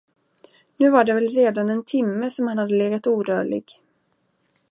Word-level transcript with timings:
Nu 0.77 0.89
var 0.91 1.03
det 1.03 1.13
väl 1.13 1.29
redan 1.29 1.69
en 1.69 1.83
timme, 1.83 2.29
som 2.31 2.47
han 2.47 2.57
hade 2.57 2.75
legat 2.77 3.07
orörlig. 3.07 3.63